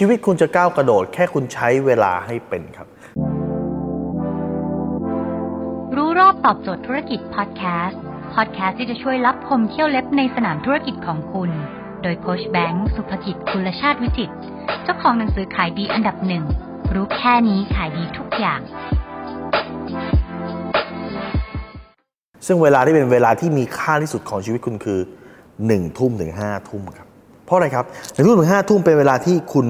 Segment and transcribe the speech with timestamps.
[0.00, 2.88] ชีวิตคุณจะก้าวกระโดด แค่คุณใช้เวลาให้เป็นครับ
[5.96, 8.00] รู้รอบตอบโจทย์ธุรกิจพอดแคสต์
[8.34, 11.50] พอดแคสต์ที่จะช่วยรับพมเที่ยวเล็บในสนามธุรกิจของคุณ
[12.02, 14.34] โดยโคชแบงค์สุภกิจคุลชาติวิจิตร
[14.84, 16.44] เจ้าของหนังสือขายดีอันดับหนึ่ง
[16.94, 18.60] รู้แค่นี้ขายดีทุกอย่าง
[22.46, 25.00] ซึ่งเวลาที่เป็นเวลาที่มีค่าที่สุดของชีวิตคุณคือ
[25.38, 27.07] 1นึ่ทุ่มถึงห้าทุ่มครับ
[27.48, 29.66] เพราะอะไรครับหนึ่งทุ่มถึงห้าทุ่มเป็นเวลาที่คุณ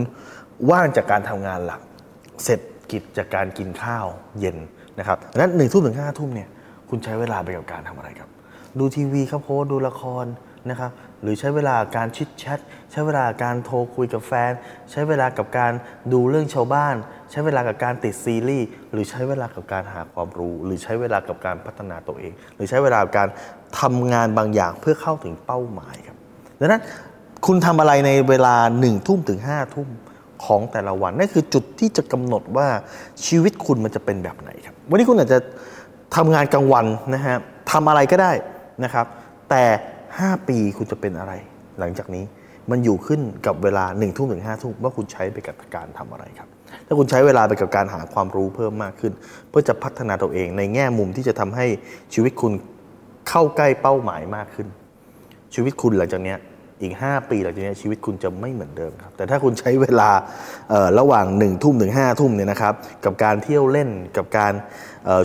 [0.71, 1.81] ว่างจากการทำงานหลัก
[2.45, 2.61] เสร็จ
[2.91, 4.07] กิจจากการกินข้าว
[4.41, 4.57] เย็น
[4.99, 6.49] นะครับดังนั้นหนึ่งทุ่มถึงห้าทุ่มเนี่ย
[6.91, 8.29] คุณใช้เวลาไปกับการทำอะไรครับ
[8.79, 10.25] ดูทีวีครับโพสดูละคร
[10.71, 10.91] นะครับ
[11.23, 12.59] หรือใช้เวลาการชิดแชท
[12.93, 14.53] ใช้เวลาการโทรคุยกับแฟน
[14.91, 15.73] ใช้เวลากับการ
[16.13, 16.95] ดูเรื่องชาวบ้าน
[17.31, 23.29] ใช้เวลากับการติดซีรีส์หรือใช้เวลากับการหาความรู้ หรือใช้เวลากับการพัฒนาตัวเอง หรือใช้เวลากับการ
[23.81, 26.17] ทำงานบางอย่างเพื่อเข้าถึงเป้าหมายครับ
[26.61, 26.83] ดังนั้น
[27.47, 29.89] คุณทำอะไรในเวลาหนึ่งทุ่มถึงห้าทุ่ม
[30.45, 32.69] ของแต่ละวันนั่นคือจุดที่จะกำหนดว่า
[33.27, 35.39] ชีวิตคุณมันจะเป็นแบบไหนครับ วันนี้คุณอาจจะ
[36.17, 37.37] ทำงานกลางวันนะฮะ
[37.73, 38.33] ทำอะไรก็ได้
[38.85, 39.07] นะครับ
[39.51, 39.65] แต่
[40.07, 41.33] 5 ปีคุณจะเป็นอะไร
[41.79, 42.25] หลังจากนี้
[42.71, 46.49] มันอยู่ขึ้นกับเวลา1นึ่ทุ่มถึงห้าทุ่มว่าคุณใช้ไปกับการทำอะไรครับ
[46.87, 49.13] ถ้าคุณใช้เวลาไปกับการหาความรู้เพิ่มมากขึ้น
[49.49, 51.67] เพื่อจะพัฒนาตัวเองในแง่มุมที่จะทำให้
[52.15, 52.53] ชีวิตคุณ
[53.29, 54.69] เข้าใกล้เป้าหมายมากขึ้น
[55.55, 56.35] ชีวิตคุณหลังจากนี้
[56.83, 60.11] อีก 5 ปีหลังจากนี้ชีวิตคุณจะไม่เหมือนเดิมครับ แต่ถ้าคุณใช้เวลา
[60.99, 64.53] ระหว่าง1นึ่ทุ่มถึงห้าทุ่มเนี่ยนะครับ กับการเที่ยวเล่นกับการ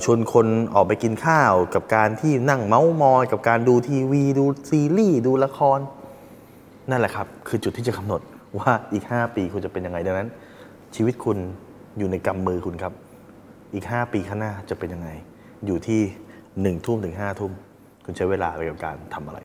[0.03, 5.79] ชวนคนออกไปกินข้าว กับการที่นั่งเมาส์มอย กับการดูทีวี ดูซีรีส์ดูละคร
[6.89, 8.21] นั่นแหละครับ คือจุดที่จะกำหนด
[8.59, 10.29] ว่าอีก 5 ปีคุณจะเป็นยังไงดังนั้น
[10.95, 11.37] ชีวิตคุณ
[11.97, 12.93] อยู่ในกำมือคุณครับ
[13.73, 15.09] อีก 5 ปีข้างหน้าจะเป็นยังไง
[15.65, 16.01] อยู่ที่
[16.79, 17.51] 1ทุ่มถึง5ทุ่ม
[18.05, 19.39] คุณใช้เวลาไปกับการทำอะไร